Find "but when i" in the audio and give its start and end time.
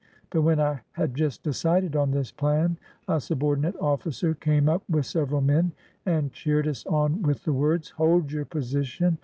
0.31-0.81